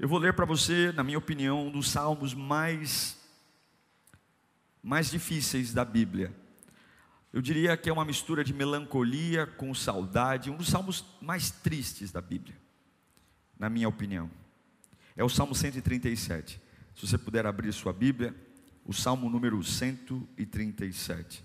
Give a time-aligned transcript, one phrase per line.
[0.00, 3.18] Eu vou ler para você, na minha opinião, um dos salmos mais
[4.82, 6.34] mais difíceis da Bíblia.
[7.30, 12.10] Eu diria que é uma mistura de melancolia com saudade, um dos salmos mais tristes
[12.10, 12.56] da Bíblia,
[13.58, 14.30] na minha opinião.
[15.14, 16.58] É o Salmo 137.
[16.96, 18.34] Se você puder abrir sua Bíblia,
[18.86, 21.44] o Salmo número 137.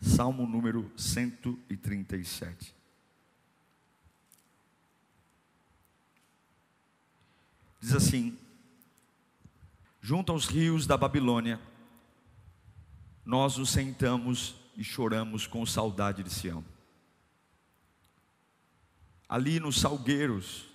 [0.00, 2.74] Salmo número 137.
[7.78, 8.38] Diz assim:
[10.00, 11.60] Junto aos rios da Babilônia,
[13.24, 16.64] nós nos sentamos e choramos com saudade de Sião.
[19.28, 20.66] Ali nos salgueiros,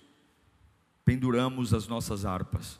[1.04, 2.78] penduramos as nossas harpas.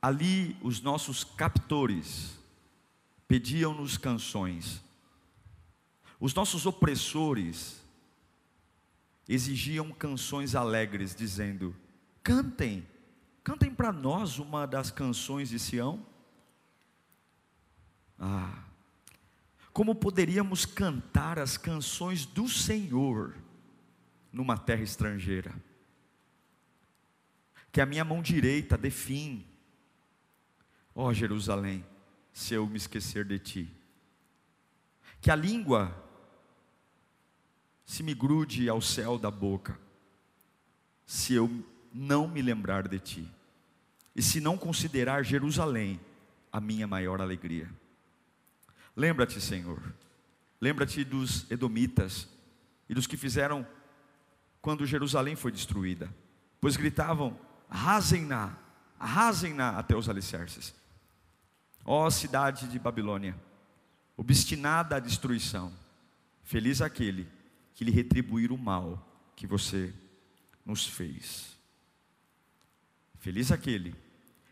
[0.00, 2.37] Ali os nossos captores
[3.28, 4.82] pediam-nos canções.
[6.18, 7.80] Os nossos opressores
[9.28, 11.76] exigiam canções alegres, dizendo:
[12.22, 12.88] cantem,
[13.44, 16.04] cantem para nós uma das canções de Sião.
[18.18, 18.64] Ah,
[19.72, 23.36] como poderíamos cantar as canções do Senhor
[24.32, 25.54] numa terra estrangeira?
[27.70, 29.46] Que a minha mão direita dê fim,
[30.94, 31.84] ó Jerusalém
[32.38, 33.68] se eu me esquecer de ti.
[35.20, 35.92] Que a língua
[37.84, 39.76] se me grude ao céu da boca,
[41.04, 41.50] se eu
[41.92, 43.28] não me lembrar de ti,
[44.14, 46.00] e se não considerar Jerusalém
[46.52, 47.68] a minha maior alegria.
[48.94, 49.82] Lembra-te, Senhor,
[50.60, 52.28] lembra-te dos Edomitas
[52.88, 53.66] e dos que fizeram
[54.62, 56.08] quando Jerusalém foi destruída,
[56.60, 57.36] pois gritavam:
[57.68, 58.56] arrasem-na,
[58.96, 60.77] arrasem-na até os alicerces.
[61.90, 63.34] Ó cidade de Babilônia,
[64.14, 65.72] obstinada à destruição,
[66.42, 67.26] feliz aquele
[67.72, 69.02] que lhe retribuir o mal
[69.34, 69.94] que você
[70.66, 71.56] nos fez.
[73.18, 73.94] Feliz aquele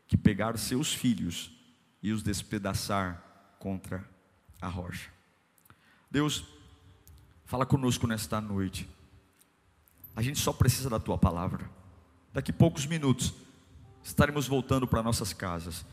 [0.08, 1.52] que pegar seus filhos
[2.02, 3.22] e os despedaçar
[3.58, 4.02] contra
[4.58, 5.10] a rocha.
[6.10, 6.42] Deus,
[7.44, 8.88] fala conosco nesta noite.
[10.16, 11.70] A gente só precisa da tua palavra.
[12.32, 13.34] Daqui poucos minutos
[14.02, 15.84] estaremos voltando para nossas casas.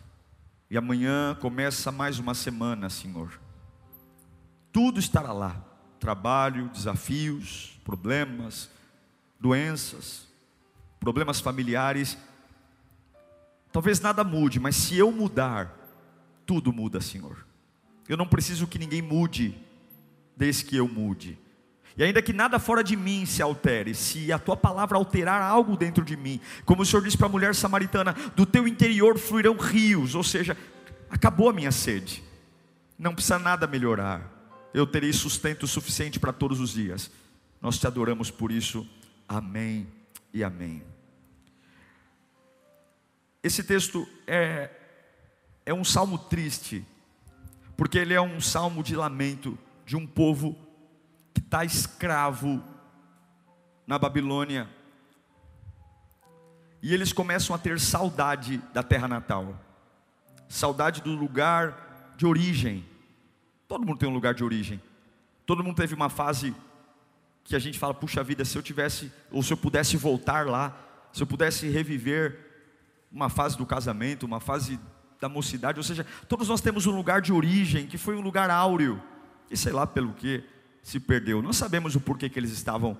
[0.69, 3.39] E amanhã começa mais uma semana, Senhor.
[4.71, 5.63] Tudo estará lá:
[5.99, 8.69] trabalho, desafios, problemas,
[9.39, 10.27] doenças,
[10.99, 12.17] problemas familiares.
[13.71, 15.75] Talvez nada mude, mas se eu mudar,
[16.45, 17.45] tudo muda, Senhor.
[18.07, 19.57] Eu não preciso que ninguém mude,
[20.35, 21.37] desde que eu mude.
[21.95, 25.77] E ainda que nada fora de mim se altere, se a tua palavra alterar algo
[25.77, 29.55] dentro de mim, como o Senhor disse para a mulher samaritana, do teu interior fluirão
[29.55, 30.57] rios, ou seja,
[31.09, 32.23] acabou a minha sede,
[32.97, 34.33] não precisa nada melhorar,
[34.73, 37.11] eu terei sustento suficiente para todos os dias.
[37.61, 38.87] Nós te adoramos por isso,
[39.27, 39.87] amém
[40.33, 40.83] e amém.
[43.43, 44.69] Esse texto é,
[45.65, 46.83] é um salmo triste,
[47.77, 50.57] porque ele é um salmo de lamento de um povo
[51.33, 52.63] que está escravo
[53.87, 54.69] na Babilônia.
[56.81, 59.59] E eles começam a ter saudade da terra natal,
[60.49, 62.85] saudade do lugar de origem.
[63.67, 64.81] Todo mundo tem um lugar de origem.
[65.45, 66.55] Todo mundo teve uma fase
[67.43, 70.77] que a gente fala, puxa vida, se eu tivesse, ou se eu pudesse voltar lá,
[71.11, 72.37] se eu pudesse reviver
[73.11, 74.79] uma fase do casamento, uma fase
[75.19, 78.49] da mocidade, ou seja, todos nós temos um lugar de origem que foi um lugar
[78.49, 79.01] áureo,
[79.49, 80.43] e sei lá pelo que,
[80.83, 81.41] se perdeu.
[81.41, 82.97] Não sabemos o porquê que eles estavam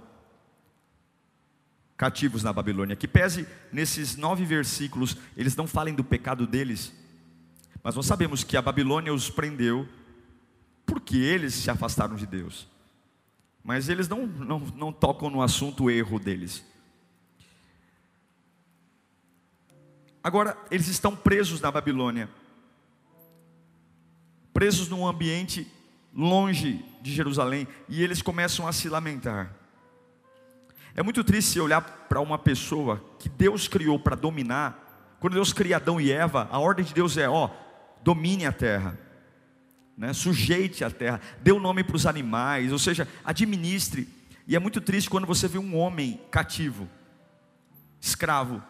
[1.98, 2.96] cativos na Babilônia.
[2.96, 6.94] Que pese nesses nove versículos, eles não falem do pecado deles,
[7.84, 9.88] mas nós sabemos que a Babilônia os prendeu
[10.86, 12.68] porque eles se afastaram de Deus.
[13.64, 16.64] Mas eles não, não, não tocam no assunto erro deles.
[20.24, 22.30] Agora, eles estão presos na Babilônia,
[24.54, 25.70] presos num ambiente
[26.14, 29.54] longe de Jerusalém, e eles começam a se lamentar.
[30.96, 35.18] É muito triste olhar para uma pessoa que Deus criou para dominar.
[35.20, 37.50] Quando Deus cria Adão e Eva, a ordem de Deus é: ó,
[38.02, 38.98] domine a terra.
[39.98, 40.14] né?
[40.14, 44.08] sujeite a terra, dê o nome para os animais, ou seja, administre.
[44.48, 46.88] E é muito triste quando você vê um homem cativo,
[48.00, 48.64] escravo.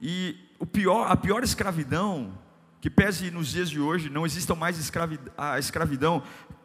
[0.00, 2.38] E o pior, a pior escravidão,
[2.86, 6.22] que pese nos dias de hoje, não exista mais escravidão, a escravidão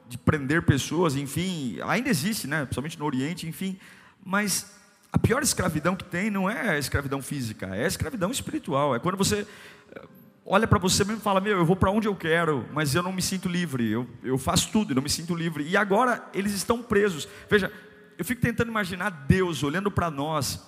[0.08, 2.60] de prender pessoas, enfim, ainda existe, né?
[2.64, 3.76] principalmente no Oriente, enfim,
[4.24, 4.72] mas
[5.12, 8.96] a pior escravidão que tem não é a escravidão física, é a escravidão espiritual.
[8.96, 9.48] É quando você
[9.96, 10.02] eh,
[10.46, 13.02] olha para você mesmo e fala: Meu, eu vou para onde eu quero, mas eu
[13.02, 15.68] não me sinto livre, eu, eu faço tudo e não me sinto livre.
[15.68, 17.28] E agora eles estão presos.
[17.50, 17.74] Veja,
[18.16, 20.62] eu fico tentando imaginar Deus olhando para nós,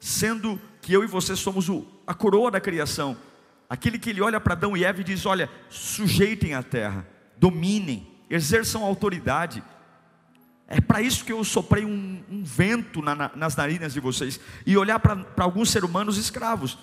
[0.00, 3.18] sendo que eu e você somos o, a coroa da criação,
[3.68, 7.06] aquele que ele olha para Adão e Eva e diz: Olha, sujeitem a terra,
[7.36, 9.62] dominem, exerçam autoridade.
[10.66, 14.40] É para isso que eu soprei um, um vento na, na, nas narinas de vocês
[14.64, 16.78] e olhar para alguns seres humanos escravos.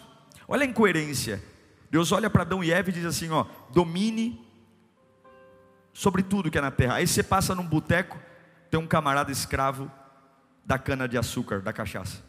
[0.48, 1.42] Olha a incoerência.
[1.89, 4.48] Deus olha para Adão e Eva e diz assim: ó, domine
[5.94, 6.95] sobre tudo que é na terra.
[6.95, 8.19] Aí você passa num boteco,
[8.69, 9.92] tem um camarada escravo
[10.66, 12.24] da cana de açúcar, da cachaça.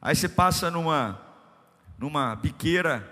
[0.00, 1.20] Aí você passa numa
[1.98, 3.08] numa biqueira,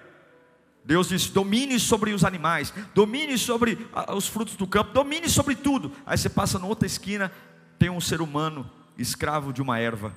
[0.84, 5.92] Deus diz: domine sobre os animais, domine sobre os frutos do campo, domine sobre tudo.
[6.06, 7.30] Aí você passa na outra esquina,
[7.78, 8.68] tem um ser humano
[8.98, 10.16] escravo de uma erva.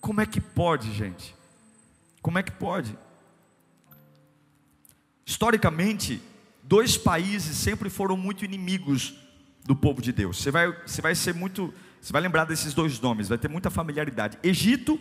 [0.00, 1.34] Como é que pode, gente?
[2.22, 2.96] Como é que pode?
[5.24, 6.20] Historicamente,
[6.62, 9.14] dois países sempre foram muito inimigos
[9.64, 10.38] do povo de Deus.
[10.38, 13.70] Você vai, você vai ser muito, você vai lembrar desses dois nomes, vai ter muita
[13.70, 14.38] familiaridade.
[14.42, 14.98] Egito,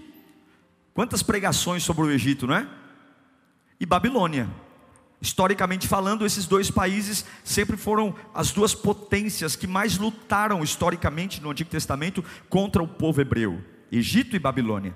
[0.93, 2.67] quantas pregações sobre o Egito, não é?
[3.79, 4.49] E Babilônia.
[5.21, 11.51] Historicamente falando, esses dois países sempre foram as duas potências que mais lutaram historicamente no
[11.51, 14.95] Antigo Testamento contra o povo hebreu: Egito e Babilônia.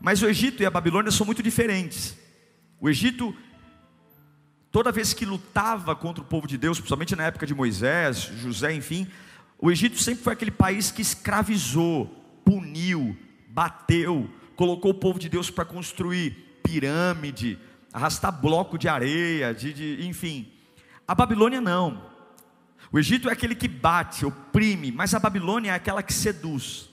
[0.00, 2.16] Mas o Egito e a Babilônia são muito diferentes.
[2.80, 3.34] O Egito
[4.70, 8.74] Toda vez que lutava contra o povo de Deus, principalmente na época de Moisés, José,
[8.74, 9.08] enfim,
[9.58, 12.06] o Egito sempre foi aquele país que escravizou,
[12.44, 13.16] puniu,
[13.48, 17.58] bateu, colocou o povo de Deus para construir pirâmide,
[17.98, 20.50] arrastar bloco de areia, de, de, enfim.
[21.06, 22.06] A Babilônia não.
[22.90, 26.88] O Egito é aquele que bate, oprime, mas a Babilônia é aquela que seduz.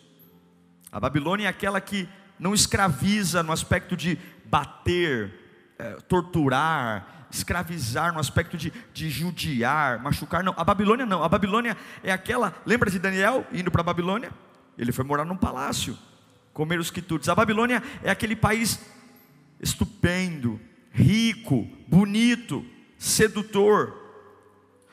[0.91, 2.09] A Babilônia é aquela que
[2.39, 5.33] não escraviza no aspecto de bater,
[5.77, 10.53] é, torturar, escravizar, no aspecto de, de judiar, machucar, não.
[10.57, 11.23] A Babilônia não.
[11.23, 12.53] A Babilônia é aquela.
[12.65, 14.31] Lembra de Daniel indo para a Babilônia?
[14.77, 15.97] Ele foi morar num palácio,
[16.53, 17.29] comer os quitutes.
[17.29, 18.79] A Babilônia é aquele país
[19.61, 20.59] estupendo,
[20.95, 22.65] rico, bonito,
[22.97, 23.93] sedutor.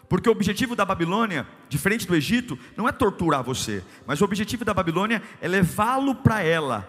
[0.09, 4.65] Porque o objetivo da Babilônia, diferente do Egito, não é torturar você, mas o objetivo
[4.65, 6.89] da Babilônia é levá-lo para ela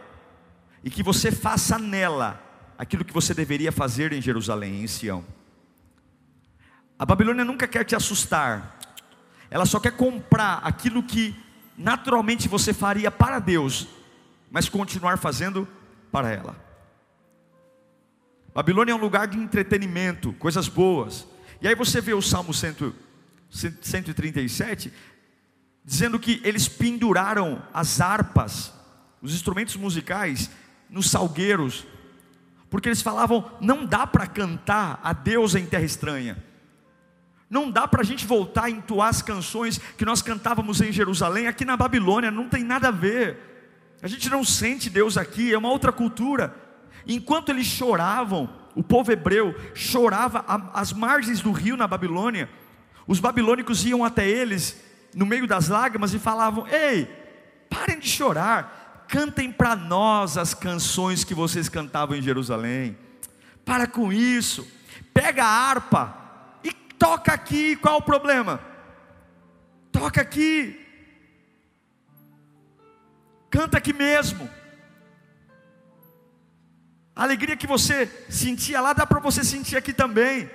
[0.84, 2.42] e que você faça nela
[2.78, 5.24] aquilo que você deveria fazer em Jerusalém, em Sião.
[6.98, 8.80] A Babilônia nunca quer te assustar,
[9.50, 11.36] ela só quer comprar aquilo que
[11.78, 13.88] naturalmente você faria para Deus,
[14.52, 15.68] mas continuar fazendo
[16.12, 16.73] para ela.
[18.54, 21.28] Babilônia é um lugar de entretenimento, coisas boas.
[21.62, 24.94] E aí você vê o Salmo 137,
[25.84, 28.72] dizendo que eles penduraram as harpas,
[29.22, 30.52] os instrumentos musicais,
[30.90, 31.88] nos salgueiros,
[32.70, 36.44] porque eles falavam: não dá para cantar a Deus em terra estranha.
[37.50, 41.48] Não dá para a gente voltar a entoar as canções que nós cantávamos em Jerusalém,
[41.48, 43.38] aqui na Babilônia, não tem nada a ver.
[44.02, 46.63] A gente não sente Deus aqui, é uma outra cultura.
[47.08, 50.44] Enquanto eles choravam, o povo hebreu chorava
[50.74, 52.50] às margens do rio na Babilônia,
[53.08, 54.82] os babilônicos iam até eles,
[55.14, 57.06] no meio das lágrimas, e falavam: Ei,
[57.70, 62.98] parem de chorar, cantem para nós as canções que vocês cantavam em Jerusalém.
[63.66, 64.68] Para com isso,
[65.14, 66.24] pega a harpa,
[66.98, 68.62] toca aqui, qual o problema?
[69.92, 70.80] Toca aqui,
[73.50, 74.50] canta aqui mesmo.
[77.24, 80.52] A alegria que você sentia lá, dá para você sentir aqui também.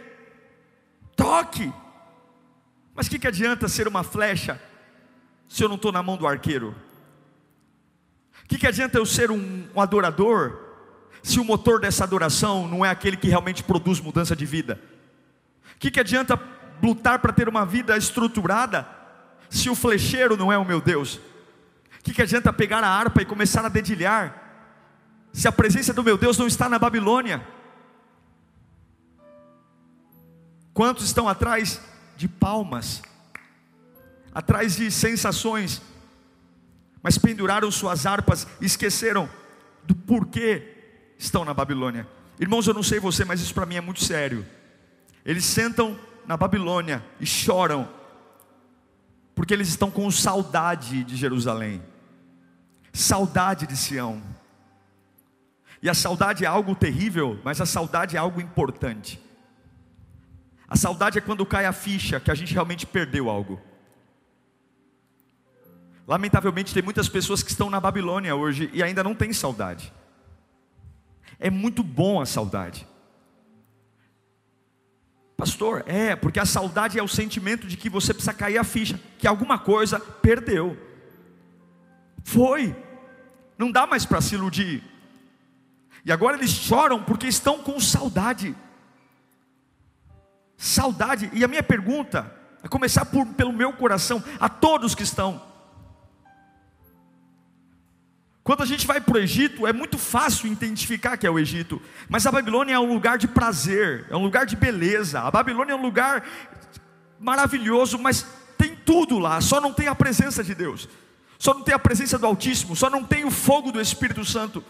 [1.17, 1.73] Toque.
[2.95, 4.61] Mas o que, que adianta ser uma flecha
[5.49, 6.77] se eu não estou na mão do arqueiro?
[8.45, 10.59] O que, que adianta eu ser um, um adorador
[11.23, 14.79] se o motor dessa adoração não é aquele que realmente produz mudança de vida?
[15.75, 16.39] O que, que adianta
[16.83, 18.87] lutar para ter uma vida estruturada
[19.49, 21.15] se o flecheiro não é o meu Deus?
[21.15, 24.48] O que, que adianta pegar a harpa e começar a dedilhar
[25.33, 27.47] se a presença do meu Deus não está na Babilônia?
[30.73, 31.81] Quantos estão atrás
[32.17, 33.03] de palmas,
[34.33, 35.83] atrás de sensações,
[37.03, 39.29] mas penduraram suas harpas e esqueceram
[39.85, 40.77] do porquê
[41.19, 42.07] estão na Babilônia?
[42.39, 44.47] Irmãos, eu não sei você, mas isso para mim é muito sério.
[45.25, 47.89] Eles sentam na Babilônia e choram,
[49.35, 51.83] porque eles estão com saudade de Jerusalém,
[52.93, 54.23] saudade de Sião.
[55.83, 59.21] E a saudade é algo terrível, mas a saudade é algo importante.
[60.69, 63.61] A saudade é quando cai a ficha que a gente realmente perdeu algo.
[66.07, 69.93] Lamentavelmente, tem muitas pessoas que estão na Babilônia hoje e ainda não têm saudade.
[71.39, 72.87] É muito bom a saudade.
[75.37, 78.99] Pastor, é, porque a saudade é o sentimento de que você precisa cair a ficha,
[79.19, 80.77] que alguma coisa perdeu.
[82.25, 82.75] Foi.
[83.57, 84.83] Não dá mais para se iludir.
[86.05, 88.55] E agora eles choram porque estão com saudade.
[90.57, 91.31] Saudade.
[91.33, 95.49] E a minha pergunta, a começar por, pelo meu coração, a todos que estão
[98.49, 101.83] quando a gente vai para o Egito, é muito fácil identificar que é o Egito,
[102.09, 105.21] mas a Babilônia é um lugar de prazer, é um lugar de beleza.
[105.21, 106.25] A Babilônia é um lugar
[107.21, 108.25] maravilhoso, mas
[108.57, 110.89] tem tudo lá, só não tem a presença de Deus,
[111.39, 114.65] só não tem a presença do Altíssimo, só não tem o fogo do Espírito Santo.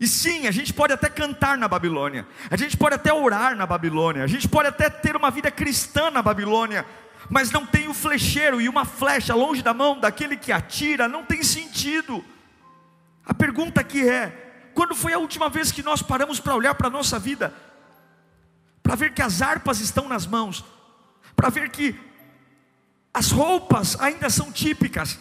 [0.00, 3.66] E sim, a gente pode até cantar na Babilônia, a gente pode até orar na
[3.66, 6.86] Babilônia, a gente pode até ter uma vida cristã na Babilônia,
[7.28, 11.22] mas não tem o flecheiro e uma flecha longe da mão daquele que atira, não
[11.22, 12.24] tem sentido.
[13.26, 16.86] A pergunta aqui é: quando foi a última vez que nós paramos para olhar para
[16.86, 17.52] a nossa vida?
[18.82, 20.64] Para ver que as harpas estão nas mãos,
[21.36, 21.94] para ver que
[23.12, 25.18] as roupas ainda são típicas,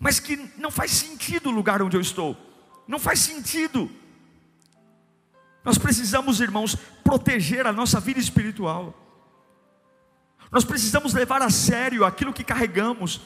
[0.00, 2.47] mas que não faz sentido o lugar onde eu estou,
[2.88, 3.90] não faz sentido.
[5.62, 9.04] Nós precisamos, irmãos, proteger a nossa vida espiritual,
[10.50, 13.20] nós precisamos levar a sério aquilo que carregamos,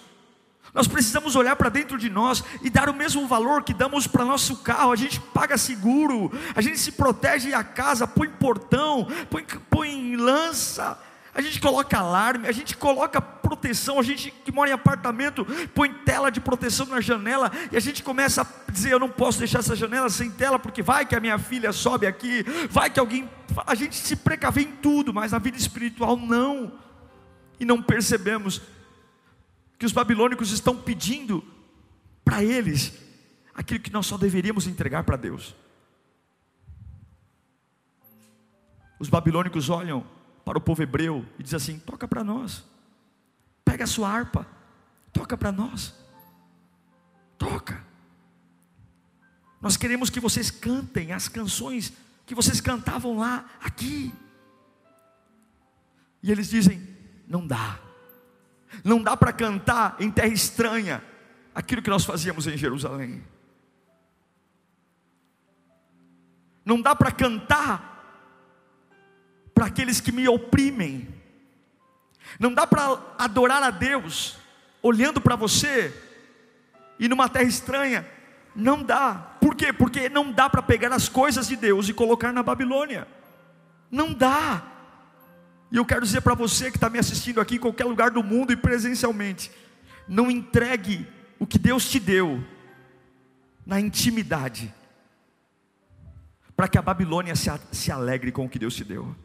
[0.75, 4.25] nós precisamos olhar para dentro de nós e dar o mesmo valor que damos para
[4.25, 4.91] nosso carro.
[4.91, 10.99] A gente paga seguro, a gente se protege a casa, põe portão, põe, põe lança,
[11.35, 13.21] a gente coloca alarme, a gente coloca
[13.53, 13.99] proteção.
[13.99, 15.45] A gente que mora em apartamento
[15.75, 19.39] põe tela de proteção na janela e a gente começa a dizer: Eu não posso
[19.39, 22.99] deixar essa janela sem tela, porque vai que a minha filha sobe aqui, vai que
[22.99, 23.29] alguém.
[23.67, 26.73] A gente se precavê em tudo, mas na vida espiritual não,
[27.61, 28.63] e não percebemos
[29.79, 31.45] que os babilônicos estão pedindo
[32.25, 32.95] para eles
[33.55, 35.55] aquilo que nós só deveríamos entregar para Deus.
[38.99, 40.07] Os babilônicos olham
[40.45, 42.65] para o povo hebreu e dizem assim: toca para nós,
[43.65, 44.47] pega a sua harpa,
[45.13, 45.95] toca para nós,
[47.39, 47.85] toca.
[49.61, 51.93] Nós queremos que vocês cantem as canções
[52.27, 54.13] que vocês cantavam lá, aqui.
[56.23, 56.87] E eles dizem:
[57.27, 57.79] não dá.
[58.83, 61.05] Não dá para cantar em terra estranha
[61.55, 63.23] aquilo que nós fazíamos em Jerusalém.
[66.65, 67.91] Não dá para cantar
[69.55, 71.22] para aqueles que me oprimem.
[72.39, 74.37] Não dá para adorar a Deus
[74.83, 75.95] olhando para você
[76.99, 78.07] e numa terra estranha.
[78.55, 79.15] Não dá.
[79.41, 79.73] Por quê?
[79.73, 83.07] Porque não dá para pegar as coisas de Deus e colocar na Babilônia.
[83.91, 84.63] Não dá.
[85.71, 88.23] E eu quero dizer para você que está me assistindo aqui em qualquer lugar do
[88.23, 89.51] mundo e presencialmente:
[90.07, 91.07] não entregue
[91.39, 92.45] o que Deus te deu
[93.65, 94.73] na intimidade,
[96.55, 99.17] para que a Babilônia se, se alegre com o que Deus te deu.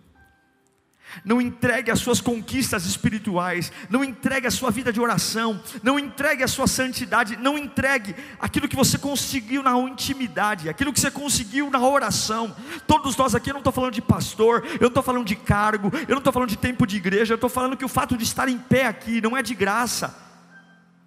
[1.23, 6.43] Não entregue as suas conquistas espirituais, não entregue a sua vida de oração, não entregue
[6.43, 11.69] a sua santidade, não entregue aquilo que você conseguiu na intimidade, aquilo que você conseguiu
[11.69, 12.55] na oração.
[12.85, 15.91] Todos nós aqui, eu não estou falando de pastor, eu não estou falando de cargo,
[16.07, 18.23] eu não estou falando de tempo de igreja, eu estou falando que o fato de
[18.23, 20.27] estar em pé aqui não é de graça.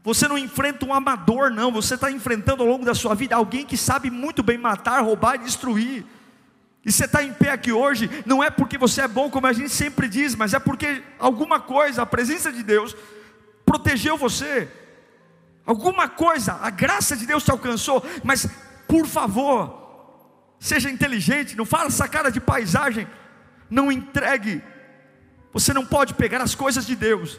[0.03, 3.67] Você não enfrenta um amador, não, você está enfrentando ao longo da sua vida alguém
[3.67, 6.07] que sabe muito bem matar, roubar e destruir.
[6.85, 9.53] E você está em pé aqui hoje, não é porque você é bom, como a
[9.53, 12.97] gente sempre diz, mas é porque alguma coisa, a presença de Deus,
[13.67, 14.69] protegeu você.
[15.67, 18.49] Alguma coisa, a graça de Deus te alcançou, mas
[18.89, 23.07] por favor, seja inteligente, não faça essa cara de paisagem,
[23.69, 24.63] não entregue.
[25.53, 27.39] Você não pode pegar as coisas de Deus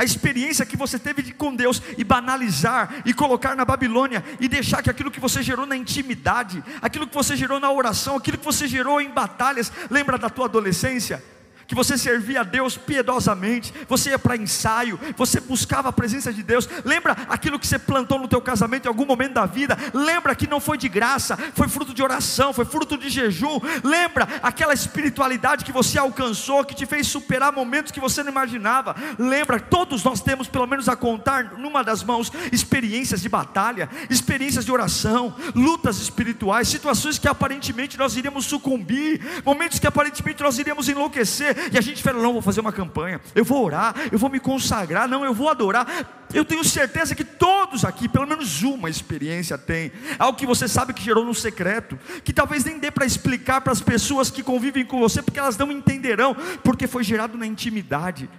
[0.00, 4.82] a experiência que você teve com Deus e banalizar e colocar na Babilônia e deixar
[4.82, 8.44] que aquilo que você gerou na intimidade, aquilo que você gerou na oração, aquilo que
[8.44, 11.22] você gerou em batalhas, lembra da tua adolescência?
[11.70, 16.42] Que você servia a Deus piedosamente, você ia para ensaio, você buscava a presença de
[16.42, 16.68] Deus.
[16.84, 19.78] Lembra aquilo que você plantou no teu casamento em algum momento da vida?
[19.94, 23.60] Lembra que não foi de graça, foi fruto de oração, foi fruto de jejum.
[23.84, 28.96] Lembra aquela espiritualidade que você alcançou, que te fez superar momentos que você não imaginava.
[29.16, 34.64] Lembra, todos nós temos pelo menos a contar numa das mãos experiências de batalha, experiências
[34.64, 40.88] de oração, lutas espirituais, situações que aparentemente nós iríamos sucumbir, momentos que aparentemente nós iríamos
[40.88, 44.30] enlouquecer, E a gente fala: não, vou fazer uma campanha, eu vou orar, eu vou
[44.30, 46.26] me consagrar, não, eu vou adorar.
[46.32, 50.94] Eu tenho certeza que todos aqui, pelo menos uma experiência tem, algo que você sabe
[50.94, 54.84] que gerou no secreto, que talvez nem dê para explicar para as pessoas que convivem
[54.84, 58.30] com você, porque elas não entenderão, porque foi gerado na intimidade.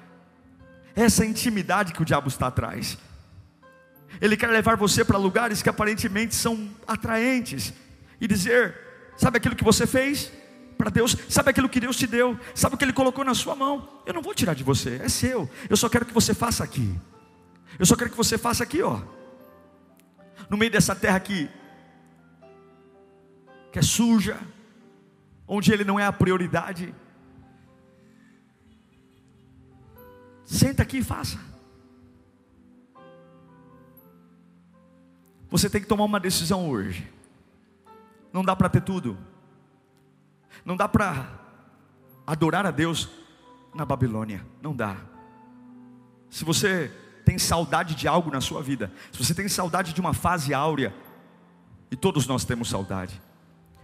[0.95, 2.97] Essa intimidade que o diabo está atrás.
[4.19, 7.73] Ele quer levar você para lugares que aparentemente são atraentes
[8.19, 8.75] e dizer:
[9.17, 10.31] sabe aquilo que você fez?
[10.81, 13.55] Para Deus, sabe aquilo que Deus te deu, sabe o que Ele colocou na sua
[13.55, 13.87] mão.
[14.03, 15.47] Eu não vou tirar de você, é seu.
[15.69, 16.99] Eu só quero que você faça aqui.
[17.77, 18.99] Eu só quero que você faça aqui, ó.
[20.49, 21.47] No meio dessa terra aqui,
[23.71, 24.39] que é suja,
[25.47, 26.95] onde Ele não é a prioridade.
[30.43, 31.37] Senta aqui e faça.
[35.47, 37.07] Você tem que tomar uma decisão hoje.
[38.33, 39.30] Não dá para ter tudo.
[40.65, 41.27] Não dá para
[42.25, 43.09] adorar a Deus
[43.73, 44.45] na Babilônia.
[44.61, 44.97] Não dá.
[46.29, 46.91] Se você
[47.25, 50.93] tem saudade de algo na sua vida, se você tem saudade de uma fase áurea,
[51.91, 53.21] e todos nós temos saudade.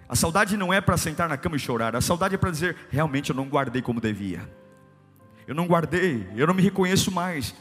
[0.08, 2.78] A saudade não é para sentar na cama e chorar, a saudade é para dizer:
[2.90, 4.50] realmente eu não guardei como devia.
[5.46, 7.54] Eu não guardei, eu não me reconheço mais.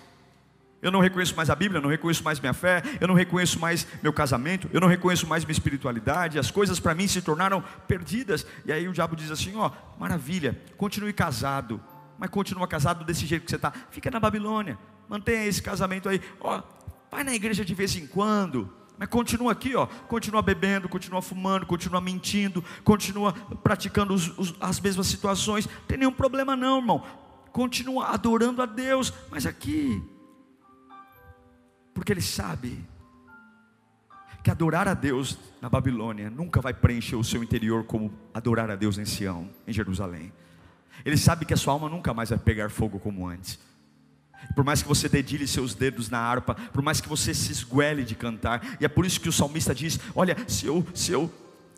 [0.87, 3.59] Eu não reconheço mais a Bíblia, eu não reconheço mais minha fé, eu não reconheço
[3.59, 7.61] mais meu casamento, eu não reconheço mais minha espiritualidade, as coisas para mim se tornaram
[7.89, 8.47] perdidas.
[8.65, 11.83] E aí o diabo diz assim: ó, maravilha, continue casado,
[12.17, 14.79] mas continua casado desse jeito que você está, fica na Babilônia,
[15.09, 16.63] mantenha esse casamento aí, ó,
[17.11, 21.67] vai na igreja de vez em quando, mas continua aqui, ó, continua bebendo, continua fumando,
[21.67, 27.05] continua mentindo, continua praticando os, os, as mesmas situações, não tem nenhum problema não, irmão,
[27.51, 30.15] continua adorando a Deus, mas aqui
[31.97, 32.85] porque ele sabe
[34.45, 38.77] que adorar a Deus na Babilônia nunca vai preencher o seu interior como adorar a
[38.77, 40.31] Deus em Sião, em Jerusalém.
[41.07, 43.59] Ele sabe que a sua alma nunca mais vai pegar fogo como antes.
[44.55, 48.05] Por mais que você dedilhe seus dedos na harpa, por mais que você se esguele
[48.05, 51.33] de cantar, e é por isso que o salmista diz: Olha, se eu, se eu,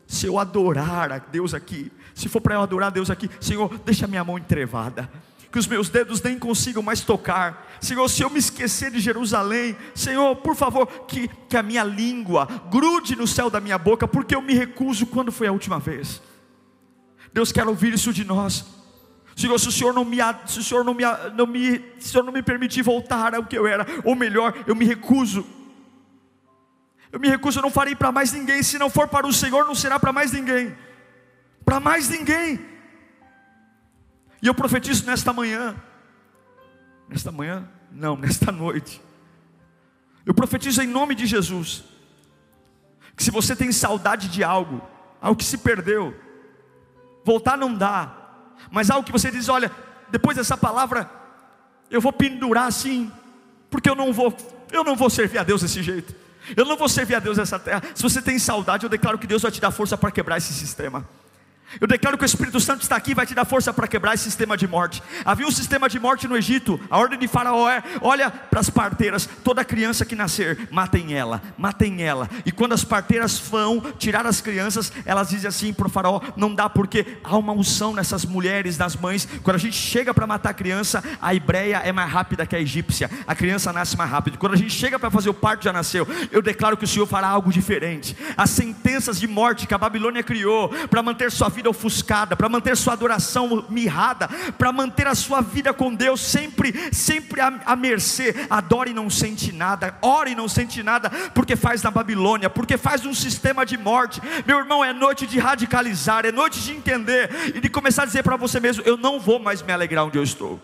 [0.05, 3.79] se eu adorar a Deus aqui, se for para eu adorar a Deus aqui, Senhor,
[3.85, 5.09] deixa minha mão entrevada,
[5.51, 7.67] que os meus dedos nem consigam mais tocar.
[7.81, 12.47] Senhor, se eu me esquecer de Jerusalém, Senhor, por favor, que, que a minha língua
[12.71, 16.21] grude no céu da minha boca, porque eu me recuso quando foi a última vez.
[17.33, 18.65] Deus quer ouvir isso de nós.
[19.37, 21.05] Senhor, se o Senhor não me, se o Senhor não me,
[21.37, 24.53] não me, se o Senhor não me permitir voltar ao que eu era, ou melhor,
[24.67, 25.47] eu me recuso.
[27.11, 28.63] Eu me recuso, eu não farei para mais ninguém.
[28.63, 30.77] Se não for para o Senhor, não será para mais ninguém.
[31.65, 32.59] Para mais ninguém.
[34.41, 35.75] E eu profetizo nesta manhã,
[37.09, 39.01] nesta manhã, não, nesta noite.
[40.25, 41.85] Eu profetizo em nome de Jesus,
[43.17, 44.81] que se você tem saudade de algo,
[45.21, 46.15] algo que se perdeu,
[47.25, 48.15] voltar não dá,
[48.71, 49.71] mas algo que você diz: olha,
[50.11, 51.11] depois dessa palavra,
[51.91, 53.11] eu vou pendurar assim,
[53.71, 54.37] porque eu não vou,
[54.71, 56.15] eu não vou servir a Deus desse jeito.
[56.57, 57.83] Eu não vou servir a Deus nessa terra.
[57.95, 60.53] Se você tem saudade, eu declaro que Deus vai te dar força para quebrar esse
[60.55, 61.07] sistema.
[61.81, 64.15] Eu declaro que o Espírito Santo está aqui e vai te dar força para quebrar
[64.15, 65.03] esse sistema de morte.
[65.25, 66.81] Havia um sistema de morte no Egito.
[66.89, 71.43] A ordem de Faraó é: olha para as parteiras, toda criança que nascer, matem ela,
[71.59, 72.29] matem ela.
[72.47, 76.55] E quando as parteiras vão tirar as crianças, elas dizem assim para o Faraó: não
[76.55, 79.29] dá porque há uma unção nessas mulheres, nas mães.
[79.43, 82.61] Quando a gente chega para matar a criança, a hebreia é mais rápida que a
[82.61, 83.11] egípcia.
[83.27, 84.39] A criança nasce mais rápido.
[84.39, 86.09] Quando a gente chega para fazer o parto, já nasceu.
[86.33, 88.17] Eu declaro que o Senhor fará algo diferente.
[88.37, 92.49] As sentenças de morte que a Babilônia criou para manter sua vida vida ofuscada, para
[92.49, 97.75] manter sua adoração mirrada, para manter a sua vida com Deus sempre, sempre à, à
[97.75, 98.47] mercê.
[98.49, 102.79] Adore e não sente nada, ore e não sente nada, porque faz na Babilônia, porque
[102.79, 104.21] faz um sistema de morte.
[104.47, 108.23] Meu irmão, é noite de radicalizar, é noite de entender e de começar a dizer
[108.23, 110.61] para você mesmo: eu não vou mais me alegrar onde eu estou.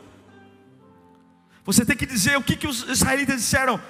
[1.64, 3.80] Você tem que dizer o que, que os israelitas disseram: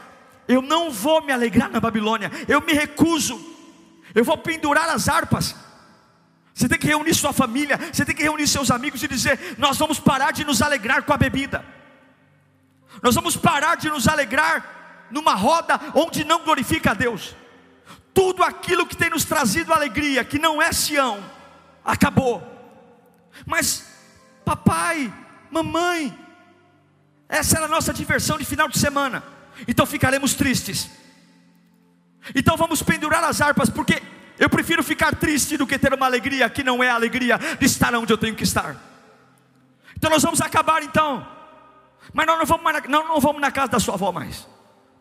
[0.49, 3.39] eu não vou me alegrar na Babilônia, eu me recuso,
[4.15, 5.55] eu vou pendurar as harpas.
[6.55, 9.77] Você tem que reunir sua família, você tem que reunir seus amigos e dizer: Nós
[9.77, 11.65] vamos parar de nos alegrar com a bebida,
[13.03, 17.35] nós vamos parar de nos alegrar numa roda onde não glorifica a Deus.
[18.15, 21.19] Tudo aquilo que tem nos trazido alegria, que não é Sião,
[21.85, 22.41] acabou.
[23.45, 23.93] Mas,
[24.45, 25.13] papai,
[25.51, 26.17] mamãe,
[27.29, 29.25] essa era a nossa diversão de final de semana,
[29.67, 30.89] então ficaremos tristes.
[32.33, 34.01] Então vamos pendurar as harpas, porque
[34.39, 37.67] eu prefiro ficar triste do que ter uma alegria que não é a alegria de
[37.67, 38.77] estar onde eu tenho que estar.
[39.97, 41.27] Então nós vamos acabar então.
[42.13, 44.47] Mas nós não vamos, na, não, não vamos na casa da sua avó mais.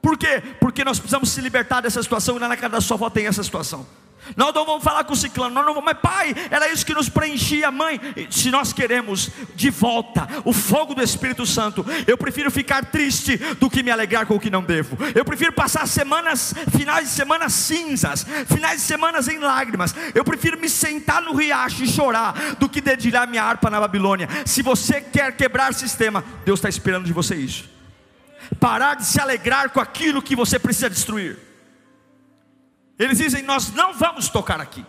[0.01, 0.41] Por quê?
[0.59, 3.25] Porque nós precisamos se libertar dessa situação e lá na casa da sua avó tem
[3.25, 3.85] essa situação.
[4.35, 6.93] Nós não vamos falar com o ciclano, nós não vamos, mas pai, era isso que
[6.93, 7.99] nos preenchia, mãe.
[8.29, 13.69] Se nós queremos de volta o fogo do Espírito Santo, eu prefiro ficar triste do
[13.69, 14.97] que me alegrar com o que não devo.
[15.13, 19.93] Eu prefiro passar semanas, finais de semana cinzas, finais de semanas em lágrimas.
[20.15, 24.27] Eu prefiro me sentar no riacho e chorar do que dedilhar minha harpa na Babilônia.
[24.45, 27.69] Se você quer quebrar sistema, Deus está esperando de você isso.
[28.59, 31.52] Parar de se alegrar com aquilo que você precisa destruir.
[32.97, 34.85] Eles dizem: Nós não vamos tocar aqui,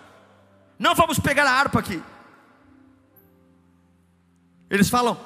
[0.78, 2.02] não vamos pegar a harpa aqui.
[4.68, 5.18] Eles falam: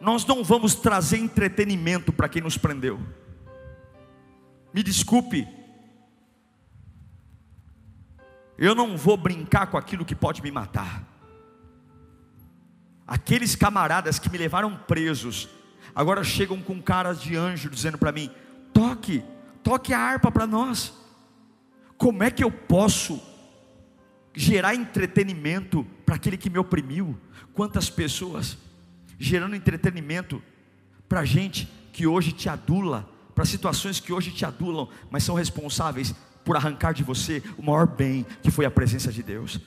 [0.00, 3.00] Nós não vamos trazer entretenimento para quem nos prendeu.
[4.72, 5.46] Me desculpe,
[8.56, 11.02] eu não vou brincar com aquilo que pode me matar.
[13.06, 15.48] Aqueles camaradas que me levaram presos,
[15.94, 18.30] agora chegam com caras de anjo dizendo para mim:
[18.72, 19.22] toque,
[19.62, 21.01] toque a harpa para nós.
[22.02, 23.22] Como é que eu posso
[24.34, 27.16] gerar entretenimento para aquele que me oprimiu?
[27.54, 28.58] Quantas pessoas
[29.20, 30.42] gerando entretenimento
[31.08, 36.12] para gente que hoje te adula, para situações que hoje te adulam, mas são responsáveis
[36.44, 39.60] por arrancar de você o maior bem que foi a presença de Deus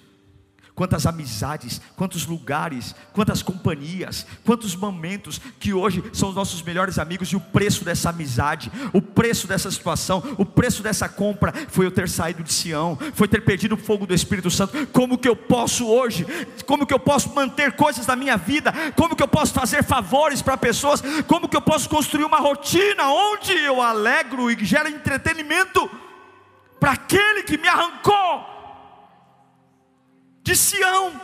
[0.76, 7.30] quantas amizades, quantos lugares, quantas companhias, quantos momentos que hoje são os nossos melhores amigos
[7.30, 11.92] e o preço dessa amizade, o preço dessa situação, o preço dessa compra foi eu
[11.92, 14.86] ter saído de Sião, foi ter perdido o fogo do Espírito Santo.
[14.88, 16.26] Como que eu posso hoje?
[16.66, 18.74] Como que eu posso manter coisas da minha vida?
[18.96, 21.02] Como que eu posso fazer favores para pessoas?
[21.26, 25.90] Como que eu posso construir uma rotina onde eu alegro e gero entretenimento
[26.80, 28.55] para aquele que me arrancou?
[30.46, 31.20] De Sião.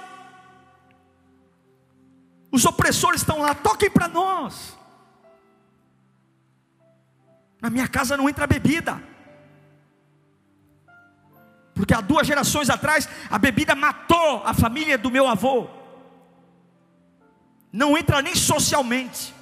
[2.52, 4.76] Os opressores estão lá, toquem para nós.
[7.62, 9.02] Na minha casa não entra bebida.
[11.76, 15.70] Porque há duas gerações atrás a bebida matou a família do meu avô.
[17.72, 19.36] Não entra nem socialmente.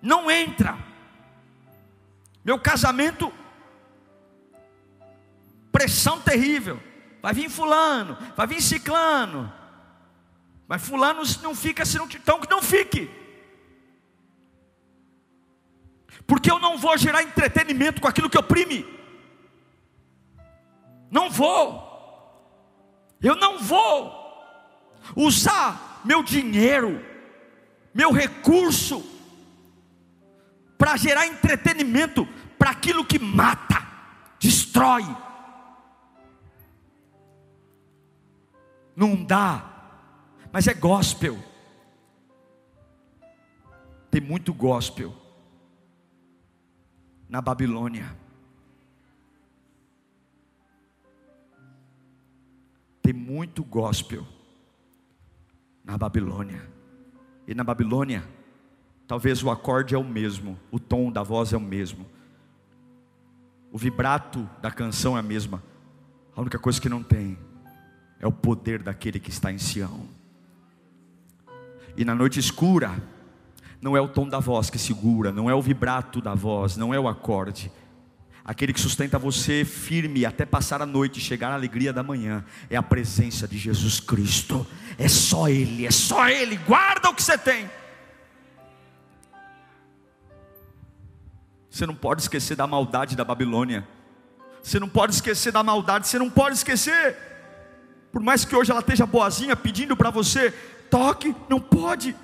[0.00, 0.78] Não entra.
[2.44, 3.32] Meu casamento,
[5.72, 6.89] pressão terrível
[7.22, 9.52] vai vir fulano, vai vir ciclano.
[10.66, 13.10] Mas fulano não fica se não então que não fique.
[16.26, 18.86] Porque eu não vou gerar entretenimento com aquilo que oprime.
[21.10, 21.88] Não vou.
[23.20, 24.18] Eu não vou
[25.16, 27.04] usar meu dinheiro,
[27.92, 29.04] meu recurso
[30.80, 32.26] para gerar entretenimento
[32.58, 33.86] para aquilo que mata,
[34.38, 35.04] destrói
[39.00, 39.64] Não dá,
[40.52, 41.38] mas é gospel.
[44.10, 45.14] Tem muito gospel
[47.26, 48.14] na Babilônia.
[53.00, 54.26] Tem muito gospel
[55.82, 56.70] na Babilônia.
[57.48, 58.22] E na Babilônia,
[59.06, 62.04] talvez o acorde é o mesmo, o tom da voz é o mesmo,
[63.72, 65.62] o vibrato da canção é a mesma.
[66.36, 67.38] A única coisa que não tem
[68.20, 70.06] é o poder daquele que está em Sião.
[71.96, 73.02] E na noite escura,
[73.80, 76.92] não é o tom da voz que segura, não é o vibrato da voz, não
[76.92, 77.72] é o acorde.
[78.44, 82.44] Aquele que sustenta você firme até passar a noite e chegar à alegria da manhã
[82.68, 84.66] é a presença de Jesus Cristo.
[84.98, 86.56] É só Ele, é só Ele.
[86.56, 87.70] Guarda o que você tem.
[91.70, 93.86] Você não pode esquecer da maldade da Babilônia.
[94.62, 96.08] Você não pode esquecer da maldade.
[96.08, 97.16] Você não pode esquecer
[98.12, 100.50] por mais que hoje ela esteja boazinha pedindo para você,
[100.90, 102.16] toque, não pode.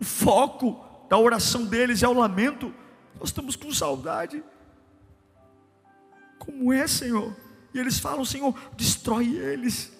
[0.00, 2.74] O foco da oração deles é o lamento.
[3.20, 4.42] Nós estamos com saudade.
[6.38, 7.36] Como é, Senhor?
[7.74, 9.92] E eles falam, Senhor, destrói eles,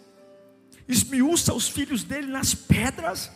[0.89, 3.31] esmiuça os filhos dele nas pedras.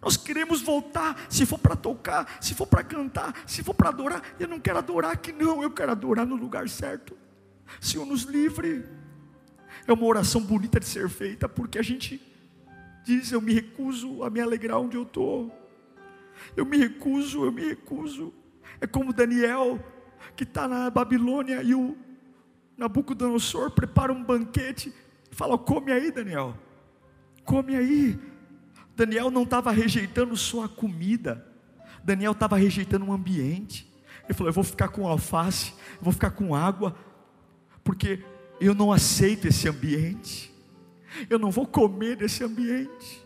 [0.00, 4.22] Nós queremos voltar, se for para tocar, se for para cantar, se for para adorar.
[4.38, 7.16] Eu não quero adorar aqui, não, eu quero adorar no lugar certo.
[7.80, 8.84] Senhor, nos livre
[9.90, 12.20] é uma oração bonita de ser feita, porque a gente
[13.04, 15.52] diz: Eu me recuso a me alegrar onde eu estou.
[16.56, 18.32] Eu me recuso, eu me recuso.
[18.80, 19.82] É como Daniel,
[20.36, 21.96] que está na Babilônia e o
[22.76, 24.92] Nabucodonosor prepara um banquete.
[25.32, 26.54] Fala: Come aí, Daniel.
[27.44, 28.18] Come aí.
[28.94, 31.46] Daniel não estava rejeitando só a comida,
[32.02, 33.90] Daniel estava rejeitando o ambiente.
[34.24, 36.94] Ele falou: Eu vou ficar com alface, vou ficar com água,
[37.82, 38.22] porque
[38.60, 40.52] eu não aceito esse ambiente.
[41.28, 43.22] Eu não vou comer nesse ambiente.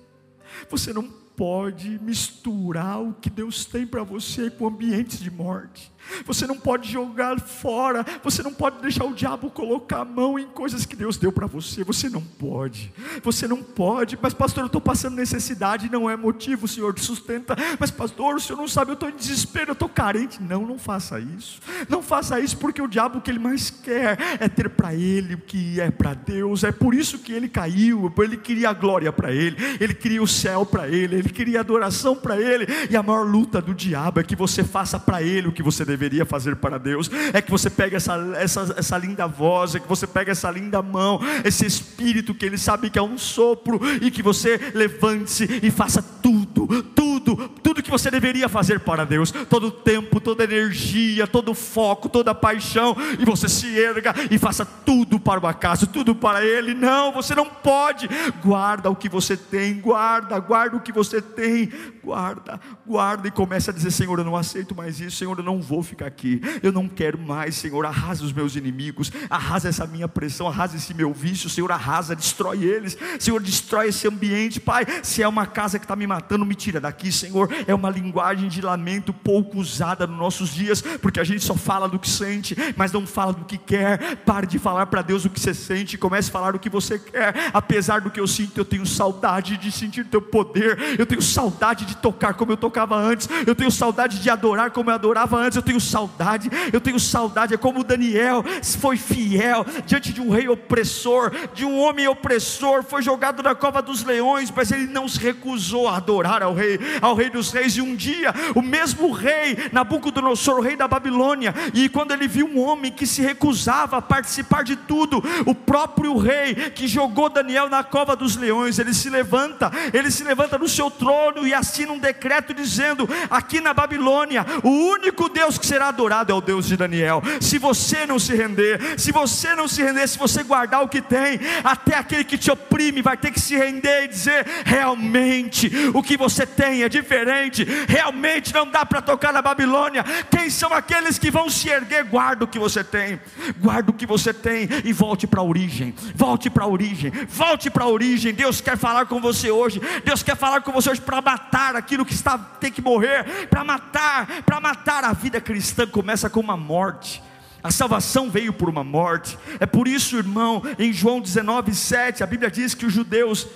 [0.71, 1.03] Você não
[1.37, 5.93] pode misturar o que Deus tem para você com ambientes de morte.
[6.27, 10.47] Você não pode jogar fora, você não pode deixar o diabo colocar a mão em
[10.47, 11.85] coisas que Deus deu para você.
[11.85, 14.19] Você não pode, você não pode.
[14.21, 17.57] Mas, pastor, eu estou passando necessidade, não é motivo, o Senhor te sustenta.
[17.79, 20.43] Mas, pastor, o Senhor não sabe, eu estou em desespero, eu estou carente.
[20.43, 21.61] Não, não faça isso.
[21.89, 25.35] Não faça isso, porque o diabo o que ele mais quer é ter para ele
[25.35, 26.65] o que é para Deus.
[26.65, 30.27] É por isso que ele caiu, ele queria a glória para ele, ele queria o
[30.27, 32.67] céu para ele, ele queria adoração para ele.
[32.91, 35.85] E a maior luta do diabo é que você faça para ele o que você
[35.93, 39.89] deveria fazer para Deus, é que você pegue essa, essa, essa linda voz, é que
[39.89, 44.11] você pegue essa linda mão, esse espírito que Ele sabe que é um sopro, e
[44.11, 49.69] que você levante-se e faça tudo, tudo, tudo que você deveria fazer para Deus, todo
[49.69, 54.39] o tempo, toda energia, todo o foco, toda a paixão, e você se erga e
[54.39, 56.75] faça tudo para o acaso, tudo para Ele.
[56.75, 58.09] Não, você não pode.
[58.43, 61.71] Guarda o que você tem, guarda, guarda o que você tem,
[62.03, 65.61] guarda, guarda, e comece a dizer: Senhor, eu não aceito mais isso, Senhor, eu não
[65.61, 69.87] vou vou ficar aqui, eu não quero mais, Senhor, arrasa os meus inimigos, arrasa essa
[69.87, 74.87] minha pressão, arrasa esse meu vício, Senhor, arrasa, destrói eles, Senhor, destrói esse ambiente, Pai,
[75.03, 78.49] se é uma casa que está me matando, me tira daqui, Senhor, é uma linguagem
[78.49, 82.55] de lamento pouco usada nos nossos dias, porque a gente só fala do que sente,
[82.77, 85.99] mas não fala do que quer, pare de falar para Deus o que você sente,
[85.99, 89.57] comece a falar o que você quer, apesar do que eu sinto, eu tenho saudade
[89.57, 93.71] de sentir teu poder, eu tenho saudade de tocar como eu tocava antes, eu tenho
[93.71, 97.85] saudade de adorar como eu adorava antes, eu tenho saudade, eu tenho saudade, é como
[97.85, 98.45] Daniel
[98.79, 103.83] foi fiel diante de um rei opressor, de um homem opressor, foi jogado na cova
[103.83, 107.77] dos leões, mas ele não se recusou a adorar ao rei, ao rei dos reis,
[107.77, 112.47] e um dia, o mesmo rei, Nabucodonosor, o rei da Babilônia, e quando ele viu
[112.47, 117.69] um homem que se recusava a participar de tudo, o próprio rei que jogou Daniel
[117.69, 121.93] na cova dos leões, ele se levanta, ele se levanta no seu trono e assina
[121.93, 126.67] um decreto dizendo: aqui na Babilônia, o único Deus que será adorado é o Deus
[126.67, 127.23] de Daniel.
[127.41, 131.01] Se você não se render, se você não se render, se você guardar o que
[131.01, 136.03] tem, até aquele que te oprime vai ter que se render e dizer: realmente o
[136.03, 140.05] que você tem é diferente, realmente não dá para tocar na Babilônia.
[140.31, 142.05] Quem são aqueles que vão se erguer?
[142.05, 143.21] Guarda o que você tem,
[143.59, 145.95] guarda o que você tem e volte para a origem.
[146.15, 148.33] Volte para a origem, volte para a origem.
[148.33, 149.81] Deus quer falar com você hoje.
[150.05, 153.65] Deus quer falar com você hoje para matar aquilo que está tem que morrer, para
[153.65, 157.23] matar, para matar a vida cristã começa com uma morte.
[157.63, 159.39] A salvação veio por uma morte.
[159.61, 163.47] É por isso, irmão, em João 19:7, a Bíblia diz que os judeus,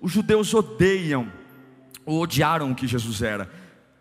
[0.00, 1.30] os judeus odeiam
[2.06, 3.50] ou odiaram o que Jesus era.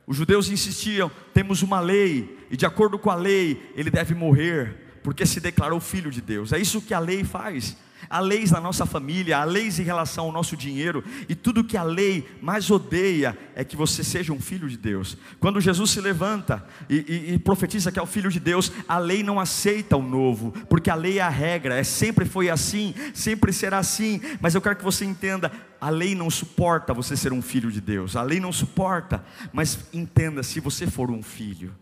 [0.05, 4.99] Os judeus insistiam: temos uma lei, e de acordo com a lei, ele deve morrer,
[5.03, 6.53] porque se declarou filho de Deus.
[6.53, 7.75] É isso que a lei faz
[8.09, 11.77] há leis na nossa família, há leis em relação ao nosso dinheiro, e tudo que
[11.77, 15.17] a lei mais odeia é que você seja um filho de Deus.
[15.39, 18.97] Quando Jesus se levanta e, e, e profetiza que é o filho de Deus, a
[18.97, 22.93] lei não aceita o novo, porque a lei é a regra, é sempre foi assim,
[23.13, 24.21] sempre será assim.
[24.39, 27.81] Mas eu quero que você entenda, a lei não suporta você ser um filho de
[27.81, 31.73] Deus, a lei não suporta, mas entenda, se você for um filho,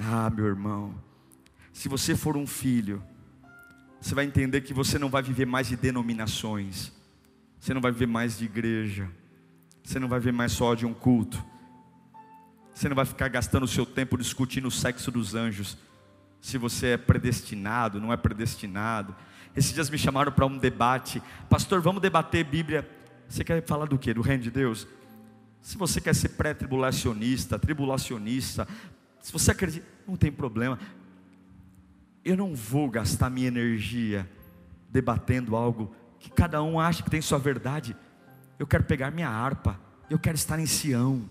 [0.00, 0.94] ah, meu irmão,
[1.72, 3.02] se você for um filho,
[4.04, 6.92] você vai entender que você não vai viver mais de denominações,
[7.58, 9.10] você não vai viver mais de igreja,
[9.82, 11.42] você não vai viver mais só de um culto,
[12.74, 15.78] você não vai ficar gastando o seu tempo discutindo o sexo dos anjos,
[16.38, 19.16] se você é predestinado, não é predestinado.
[19.56, 22.86] Esses dias me chamaram para um debate, pastor, vamos debater Bíblia.
[23.26, 24.12] Você quer falar do que?
[24.12, 24.86] Do reino de Deus?
[25.62, 28.68] Se você quer ser pré-tribulacionista, tribulacionista,
[29.22, 30.78] se você acredita, não tem problema
[32.24, 34.28] eu não vou gastar minha energia
[34.90, 37.96] debatendo algo que cada um acha que tem sua verdade.
[38.58, 41.28] Eu quero pegar minha harpa, eu quero estar em Sião.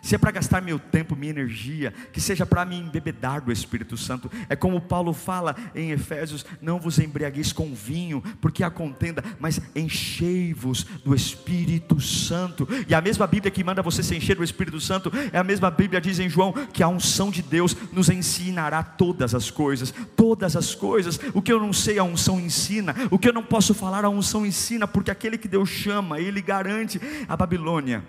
[0.00, 3.96] Se é para gastar meu tempo, minha energia, que seja para me embebedar do Espírito
[3.96, 4.30] Santo.
[4.48, 9.60] É como Paulo fala em Efésios: não vos embriagueis com vinho, porque há contenda, mas
[9.74, 12.66] enchei-vos do Espírito Santo.
[12.88, 15.70] E a mesma Bíblia que manda você se encher do Espírito Santo, é a mesma
[15.70, 20.56] Bíblia diz em João que a unção de Deus nos ensinará todas as coisas, todas
[20.56, 21.18] as coisas.
[21.32, 22.94] O que eu não sei, a unção ensina.
[23.10, 26.40] O que eu não posso falar, a unção ensina, porque aquele que Deus chama, ele
[26.40, 28.02] garante a Babilônia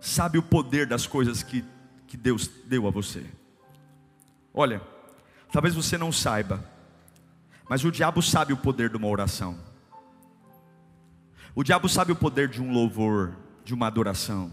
[0.00, 1.64] sabe o poder das coisas que,
[2.06, 3.24] que Deus deu a você.
[4.52, 4.80] Olha,
[5.52, 6.64] talvez você não saiba,
[7.68, 9.58] mas o diabo sabe o poder de uma oração.
[11.54, 13.34] O diabo sabe o poder de um louvor,
[13.64, 14.50] de uma adoração.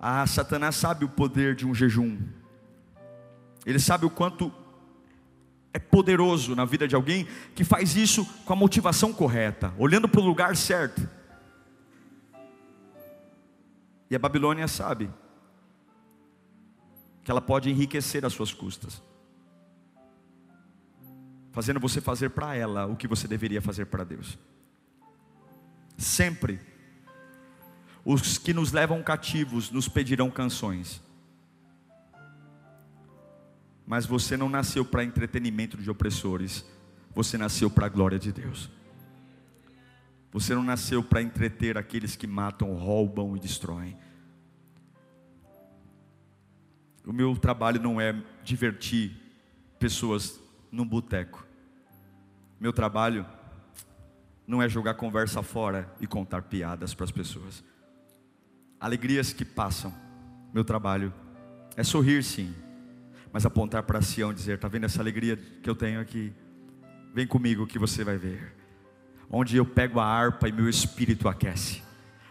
[0.00, 2.18] Ah, Satanás sabe o poder de um jejum.
[3.64, 4.52] Ele sabe o quanto
[5.72, 10.20] é poderoso na vida de alguém que faz isso com a motivação correta, olhando para
[10.20, 11.06] o lugar certo.
[14.10, 15.10] E a Babilônia sabe
[17.24, 19.02] que ela pode enriquecer as suas custas,
[21.50, 24.38] fazendo você fazer para ela o que você deveria fazer para Deus.
[25.98, 26.60] Sempre
[28.04, 31.02] os que nos levam cativos nos pedirão canções.
[33.84, 36.64] Mas você não nasceu para entretenimento de opressores,
[37.12, 38.70] você nasceu para a glória de Deus.
[40.36, 43.96] Você não nasceu para entreter aqueles que matam, roubam e destroem.
[47.06, 49.16] O meu trabalho não é divertir
[49.78, 50.38] pessoas
[50.70, 51.46] num boteco.
[52.60, 53.24] Meu trabalho
[54.46, 57.64] não é jogar conversa fora e contar piadas para as pessoas
[58.78, 59.90] alegrias que passam.
[60.52, 61.14] Meu trabalho
[61.78, 62.54] é sorrir sim,
[63.32, 66.30] mas apontar para Sião e dizer: está vendo essa alegria que eu tenho aqui?
[67.14, 68.55] Vem comigo que você vai ver.
[69.30, 71.82] Onde eu pego a harpa e meu espírito aquece.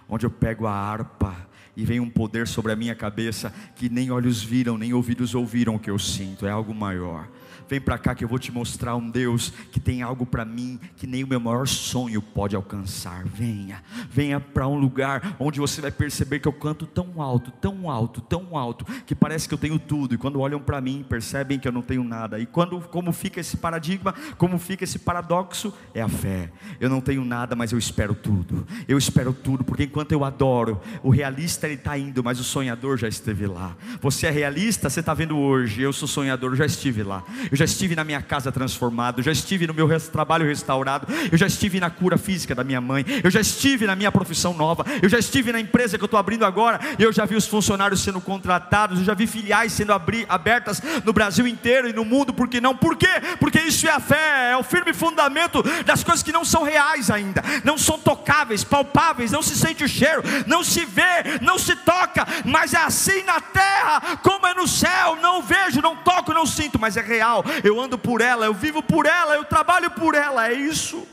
[0.08, 1.36] Onde eu pego a harpa
[1.75, 5.75] e vem um poder sobre a minha cabeça que nem olhos viram, nem ouvidos ouviram
[5.75, 7.27] o que eu sinto, é algo maior.
[7.67, 10.80] Vem para cá que eu vou te mostrar um Deus que tem algo para mim
[10.95, 13.23] que nem o meu maior sonho pode alcançar.
[13.25, 17.89] Venha, venha para um lugar onde você vai perceber que eu canto tão alto, tão
[17.89, 20.15] alto, tão alto, que parece que eu tenho tudo.
[20.15, 22.39] E quando olham para mim, percebem que eu não tenho nada.
[22.39, 26.51] E quando como fica esse paradigma, como fica esse paradoxo, é a fé.
[26.80, 28.65] Eu não tenho nada, mas eu espero tudo.
[28.88, 32.97] Eu espero tudo, porque enquanto eu adoro, o realista ele está indo, mas o sonhador
[32.97, 33.75] já esteve lá.
[34.01, 35.82] Você é realista, você está vendo hoje.
[35.82, 37.23] Eu sou sonhador, já estive lá.
[37.56, 41.38] Eu já estive na minha casa transformado, eu já estive no meu trabalho restaurado, eu
[41.38, 44.86] já estive na cura física da minha mãe, eu já estive na minha profissão nova,
[45.02, 48.02] eu já estive na empresa que eu estou abrindo agora, eu já vi os funcionários
[48.02, 52.50] sendo contratados, eu já vi filiais sendo abertas no Brasil inteiro e no mundo, por
[52.50, 52.76] que não?
[52.76, 53.08] Por quê?
[53.39, 57.10] Porque isso é a fé, é o firme fundamento das coisas que não são reais
[57.10, 61.74] ainda, não são tocáveis, palpáveis, não se sente o cheiro, não se vê, não se
[61.74, 66.46] toca, mas é assim na terra como é no céu, não vejo, não toco, não
[66.46, 70.15] sinto, mas é real, eu ando por ela, eu vivo por ela, eu trabalho por
[70.15, 71.08] ela, é isso.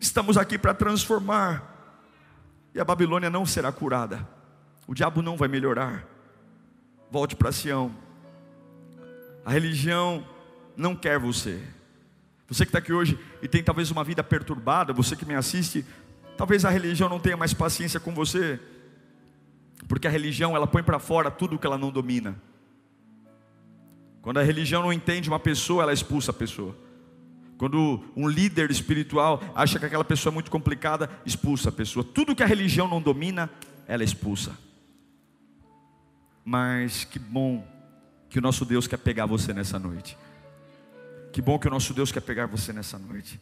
[0.00, 1.62] Estamos aqui para transformar,
[2.74, 4.26] e a Babilônia não será curada,
[4.86, 6.06] o diabo não vai melhorar.
[7.10, 7.94] Volte para Sião,
[9.44, 10.26] a religião
[10.76, 11.62] não quer você.
[12.48, 15.84] Você que está aqui hoje e tem talvez uma vida perturbada, você que me assiste,
[16.36, 18.60] talvez a religião não tenha mais paciência com você,
[19.88, 22.36] porque a religião ela põe para fora tudo que ela não domina.
[24.24, 26.74] Quando a religião não entende uma pessoa, ela expulsa a pessoa.
[27.58, 32.02] Quando um líder espiritual acha que aquela pessoa é muito complicada, expulsa a pessoa.
[32.02, 33.50] Tudo que a religião não domina,
[33.86, 34.56] ela expulsa.
[36.42, 37.68] Mas que bom
[38.30, 40.16] que o nosso Deus quer pegar você nessa noite.
[41.30, 43.38] Que bom que o nosso Deus quer pegar você nessa noite.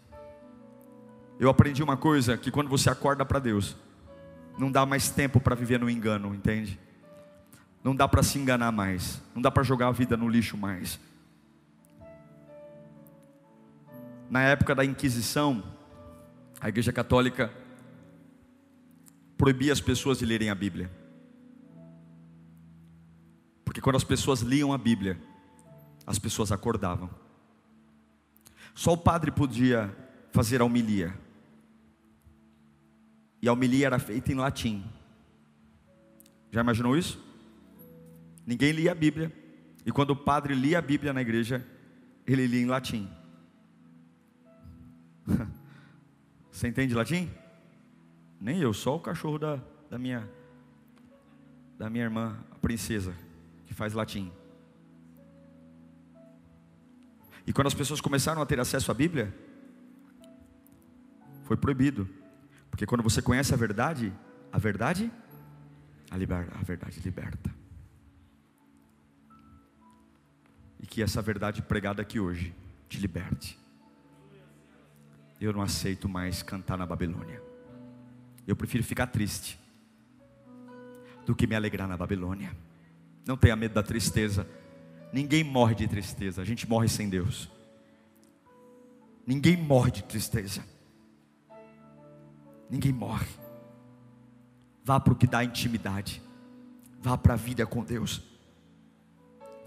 [1.38, 3.76] Eu aprendi uma coisa: que quando você acorda para Deus,
[4.58, 6.76] não dá mais tempo para viver no engano, entende?
[7.82, 9.20] Não dá para se enganar mais.
[9.34, 11.00] Não dá para jogar a vida no lixo mais.
[14.30, 15.62] Na época da Inquisição,
[16.60, 17.52] a Igreja Católica
[19.36, 20.90] proibia as pessoas de lerem a Bíblia.
[23.64, 25.20] Porque quando as pessoas liam a Bíblia,
[26.06, 27.10] as pessoas acordavam.
[28.74, 29.94] Só o padre podia
[30.30, 31.14] fazer a homilia.
[33.40, 34.84] E a homilia era feita em latim.
[36.50, 37.31] Já imaginou isso?
[38.46, 39.32] Ninguém lia a Bíblia.
[39.84, 41.66] E quando o padre lia a Bíblia na igreja,
[42.26, 43.08] ele lia em latim.
[46.50, 47.30] Você entende latim?
[48.40, 50.28] Nem eu, só o cachorro da, da minha
[51.78, 53.12] da minha irmã, a princesa,
[53.66, 54.30] que faz latim.
[57.44, 59.34] E quando as pessoas começaram a ter acesso à Bíblia,
[61.42, 62.08] foi proibido.
[62.70, 64.12] Porque quando você conhece a verdade,
[64.52, 65.10] a verdade,
[66.08, 67.52] a, liber, a verdade liberta.
[70.82, 72.52] E que essa verdade pregada aqui hoje
[72.88, 73.58] te liberte.
[75.40, 77.42] Eu não aceito mais cantar na Babilônia.
[78.46, 79.58] Eu prefiro ficar triste
[81.24, 82.54] do que me alegrar na Babilônia.
[83.24, 84.46] Não tenha medo da tristeza.
[85.12, 87.48] Ninguém morre de tristeza, a gente morre sem Deus.
[89.26, 90.64] Ninguém morre de tristeza.
[92.68, 93.28] Ninguém morre.
[94.84, 96.20] Vá para o que dá intimidade.
[97.00, 98.22] Vá para a vida com Deus.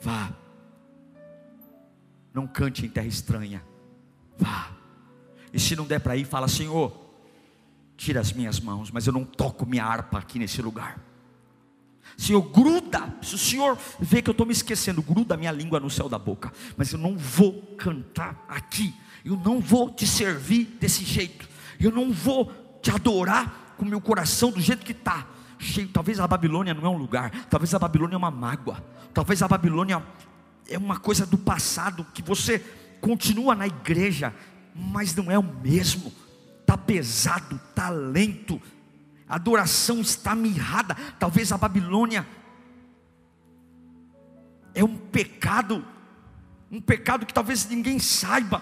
[0.01, 0.44] Vá.
[2.35, 3.63] Não cante em terra estranha.
[4.37, 4.69] Vá.
[5.53, 6.93] E se não der para ir, fala: Senhor,
[7.95, 10.99] tira as minhas mãos, mas eu não toco minha harpa aqui nesse lugar.
[12.17, 13.15] Senhor, gruda.
[13.21, 16.19] Se o Senhor vê que eu estou me esquecendo, gruda minha língua no céu da
[16.19, 16.51] boca.
[16.75, 18.93] Mas eu não vou cantar aqui.
[19.23, 21.47] Eu não vou te servir desse jeito.
[21.79, 25.25] Eu não vou te adorar com meu coração do jeito que está.
[25.57, 25.87] cheio.
[25.87, 28.83] Talvez a Babilônia não é um lugar, talvez a Babilônia é uma mágoa,
[29.13, 30.03] talvez a Babilônia
[30.67, 32.59] é uma coisa do passado que você
[32.99, 34.33] continua na igreja,
[34.73, 36.11] mas não é o mesmo.
[36.61, 38.61] Está pesado, está lento,
[39.27, 40.95] a adoração está mirrada.
[41.19, 42.25] Talvez a Babilônia
[44.73, 45.85] é um pecado,
[46.71, 48.61] um pecado que talvez ninguém saiba.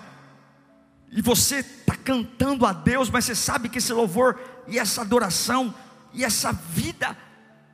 [1.11, 5.73] E você está cantando a Deus, mas você sabe que esse louvor e essa adoração
[6.13, 7.17] e essa vida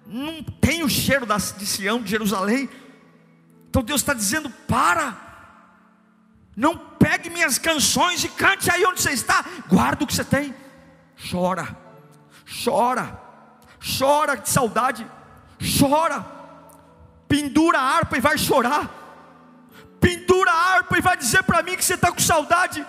[0.06, 2.70] não tem o cheiro de Sião, de Jerusalém.
[3.70, 5.16] Então Deus está dizendo: para,
[6.56, 10.54] não pegue minhas canções e cante aí onde você está, guarda o que você tem,
[11.32, 11.78] chora,
[12.66, 13.20] chora,
[13.80, 15.08] chora de saudade,
[15.80, 16.26] chora,
[17.28, 18.90] pendura a harpa e vai chorar,
[20.02, 22.86] pendura a harpa e vai dizer para mim que você está com saudade,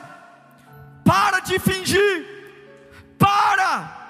[1.04, 2.26] para de fingir,
[3.18, 4.00] para,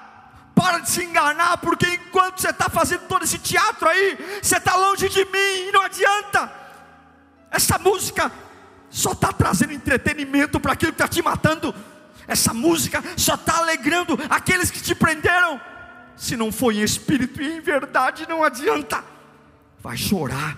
[0.55, 4.73] para de se enganar, porque enquanto você está fazendo todo esse teatro aí, você está
[4.77, 6.60] longe de mim e não adianta.
[7.51, 8.31] Essa música
[8.89, 11.75] só está trazendo entretenimento para aquilo que está te matando.
[12.27, 15.59] Essa música só está alegrando aqueles que te prenderam.
[16.15, 19.03] Se não foi em espírito e em verdade, não adianta.
[19.79, 20.57] Vai chorar,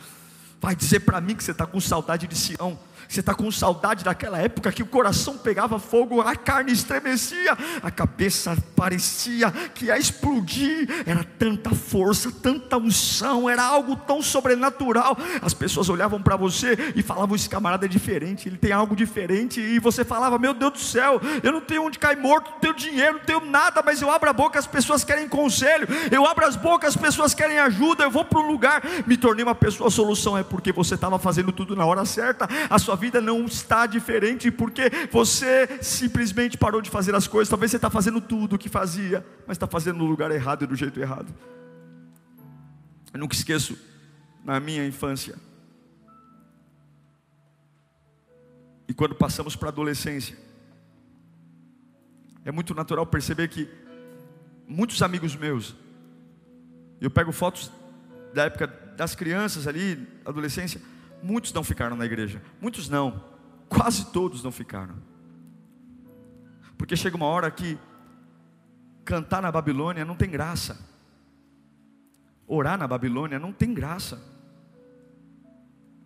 [0.61, 2.77] vai dizer para mim que você está com saudade de Sião.
[3.13, 7.91] Você está com saudade daquela época que o coração pegava fogo, a carne estremecia, a
[7.91, 10.89] cabeça parecia que ia explodir.
[11.05, 15.15] Era tanta força, tanta unção, era algo tão sobrenatural.
[15.43, 19.61] As pessoas olhavam para você e falavam: Esse camarada é diferente, ele tem algo diferente.
[19.61, 22.73] E você falava: Meu Deus do céu, eu não tenho onde cair morto, não tenho
[22.73, 25.87] dinheiro, não tenho nada, mas eu abro a boca, as pessoas querem conselho.
[26.11, 28.05] Eu abro as bocas, as pessoas querem ajuda.
[28.05, 29.91] Eu vou para um lugar, me tornei uma pessoa.
[29.91, 32.49] Solução é porque você estava fazendo tudo na hora certa.
[32.67, 37.49] A sua vida não está diferente porque você simplesmente parou de fazer as coisas.
[37.49, 40.67] Talvez você está fazendo tudo o que fazia, mas está fazendo no lugar errado e
[40.67, 41.33] do jeito errado.
[43.13, 43.77] Eu nunca esqueço,
[44.43, 45.35] na minha infância,
[48.87, 50.37] e quando passamos para a adolescência,
[52.45, 53.69] é muito natural perceber que
[54.67, 55.75] muitos amigos meus,
[57.01, 57.69] eu pego fotos
[58.33, 60.81] da época das crianças ali, adolescência,
[61.23, 63.23] Muitos não ficaram na igreja, muitos não,
[63.69, 64.95] quase todos não ficaram.
[66.77, 67.79] Porque chega uma hora que
[69.05, 70.85] cantar na Babilônia não tem graça,
[72.45, 74.21] orar na Babilônia não tem graça.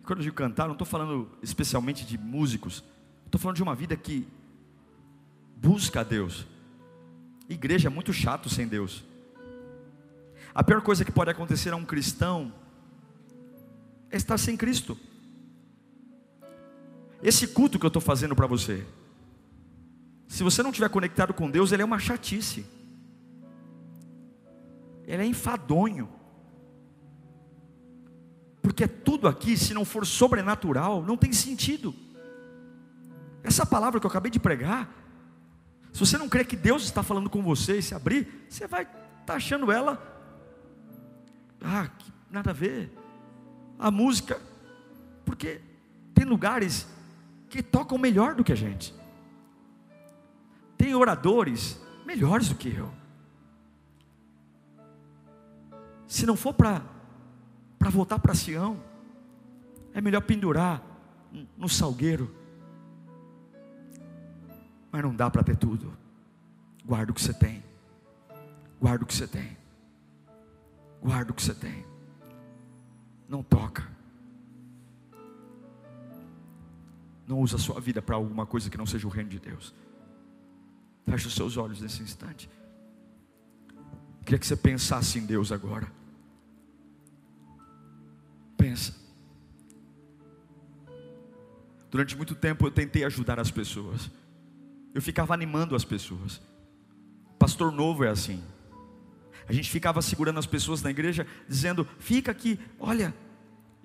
[0.04, 2.84] Quando eu digo cantar, não estou falando especialmente de músicos,
[3.26, 4.24] estou falando de uma vida que
[5.56, 6.46] busca a Deus.
[7.48, 9.04] Igreja é muito chato sem Deus.
[10.54, 12.54] A pior coisa que pode acontecer a um cristão
[14.10, 14.98] é estar sem Cristo.
[17.22, 18.86] Esse culto que eu estou fazendo para você,
[20.28, 22.64] se você não estiver conectado com Deus, ele é uma chatice,
[25.04, 26.08] ele é enfadonho,
[28.62, 31.94] porque tudo aqui, se não for sobrenatural, não tem sentido.
[33.42, 34.94] Essa palavra que eu acabei de pregar,
[35.92, 38.82] se você não crê que Deus está falando com você e se abrir, você vai
[38.82, 40.00] estar tá achando ela,
[41.60, 41.88] ah,
[42.30, 42.92] nada a ver.
[43.78, 44.40] A música,
[45.24, 45.60] porque
[46.14, 46.86] tem lugares
[47.48, 48.94] que tocam melhor do que a gente.
[50.76, 52.90] Tem oradores melhores do que eu.
[56.06, 56.82] Se não for para
[57.90, 58.82] voltar para Sião,
[59.92, 60.82] é melhor pendurar
[61.56, 62.34] no salgueiro.
[64.90, 65.92] Mas não dá para ter tudo.
[66.84, 67.62] Guarda o que você tem.
[68.80, 69.56] Guarda o que você tem.
[71.02, 71.84] Guarda o que você tem.
[73.28, 73.86] Não toca.
[77.26, 79.74] Não usa a sua vida para alguma coisa que não seja o reino de Deus.
[81.04, 82.48] Feche os seus olhos nesse instante.
[84.24, 85.90] Queria que você pensasse em Deus agora.
[88.56, 88.94] Pensa.
[91.90, 94.10] Durante muito tempo eu tentei ajudar as pessoas.
[94.94, 96.40] Eu ficava animando as pessoas.
[97.38, 98.42] Pastor novo é assim.
[99.48, 103.14] A gente ficava segurando as pessoas na igreja, dizendo: fica aqui, olha,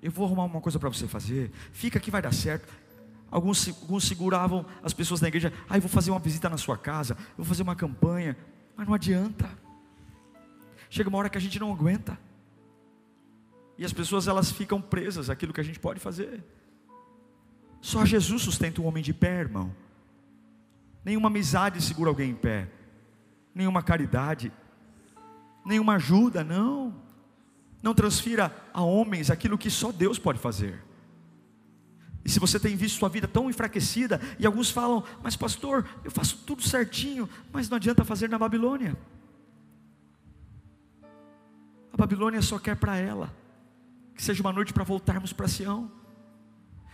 [0.02, 2.72] eu vou arrumar uma coisa para você fazer, fica aqui, vai dar certo.
[3.30, 7.16] Alguns, alguns seguravam as pessoas na igreja, ah, vou fazer uma visita na sua casa,
[7.30, 8.36] eu vou fazer uma campanha,
[8.76, 9.48] mas não adianta.
[10.90, 12.16] Chega uma hora que a gente não aguenta.
[13.76, 16.44] E as pessoas elas ficam presas àquilo que a gente pode fazer.
[17.80, 19.74] Só Jesus sustenta um homem de pé, irmão.
[21.04, 22.68] Nenhuma amizade segura alguém em pé.
[23.54, 24.52] Nenhuma caridade.
[25.64, 26.94] Nenhuma ajuda, não.
[27.82, 30.82] Não transfira a homens aquilo que só Deus pode fazer.
[32.24, 36.10] E se você tem visto sua vida tão enfraquecida, e alguns falam, mas pastor, eu
[36.10, 38.96] faço tudo certinho, mas não adianta fazer na Babilônia.
[41.92, 43.32] A Babilônia só quer para ela
[44.14, 45.90] que seja uma noite para voltarmos para Sião.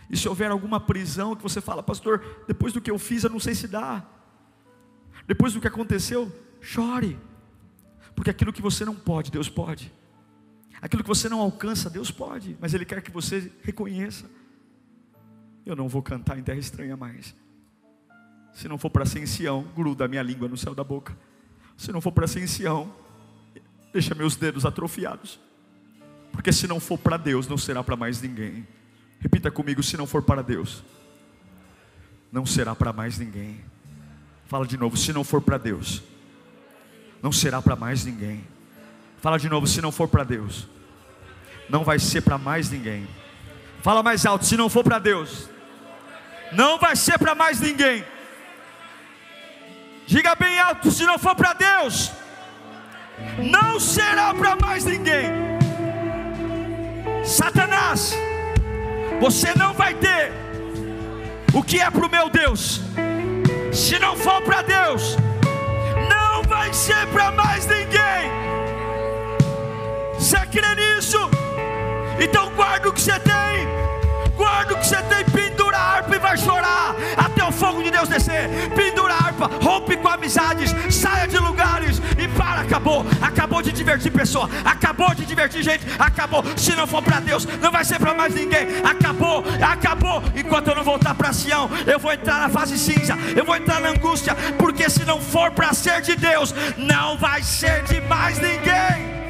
[0.09, 3.29] E se houver alguma prisão que você fala, pastor, depois do que eu fiz, eu
[3.29, 4.05] não sei se dá.
[5.25, 7.17] Depois do que aconteceu, chore.
[8.21, 9.91] Porque aquilo que você não pode, Deus pode.
[10.79, 12.55] Aquilo que você não alcança, Deus pode.
[12.61, 14.29] Mas Ele quer que você reconheça.
[15.65, 17.35] Eu não vou cantar em terra estranha mais.
[18.53, 19.23] Se não for para ser
[19.75, 21.17] gruda a minha língua no céu da boca.
[21.75, 22.47] Se não for para ser
[23.91, 25.39] deixa meus dedos atrofiados.
[26.31, 28.67] Porque se não for para Deus, não será para mais ninguém.
[29.19, 30.83] Repita comigo: se não for para Deus,
[32.31, 33.65] não será para mais ninguém.
[34.45, 36.03] Fala de novo: se não for para Deus,
[37.21, 38.45] não será para mais ninguém.
[39.21, 40.67] Fala de novo: se não for para Deus,
[41.69, 43.07] não vai ser para mais ninguém.
[43.81, 45.49] Fala mais alto: se não for para Deus,
[46.51, 48.03] não vai ser para mais ninguém.
[50.07, 52.11] Diga bem alto: se não for para Deus,
[53.37, 55.29] não será para mais ninguém.
[57.23, 58.13] Satanás,
[59.19, 60.31] você não vai ter
[61.53, 62.81] o que é para o meu Deus,
[63.71, 65.15] se não for para Deus,
[66.61, 68.29] vai ser para mais ninguém.
[70.13, 71.17] Você crê nisso?
[72.19, 73.67] Então guarda o que você tem,
[74.35, 76.95] guarda o que você tem, pendura a harpa e vai chorar
[77.61, 78.49] fogo de Deus descer.
[78.75, 82.61] Pendura a harpa, rompe com amizades, saia de lugares e para.
[82.61, 86.43] Acabou, acabou de divertir pessoa, acabou de divertir gente, acabou.
[86.57, 88.65] Se não for para Deus, não vai ser para mais ninguém.
[88.83, 90.23] Acabou, acabou.
[90.35, 93.79] Enquanto eu não voltar para Sião, eu vou entrar na fase cinza, eu vou entrar
[93.79, 98.39] na angústia, porque se não for para ser de Deus, não vai ser de mais
[98.39, 99.20] ninguém.